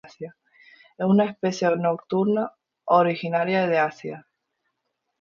[0.97, 2.51] Es una especie nocturna,
[2.87, 4.27] originaria de Asia.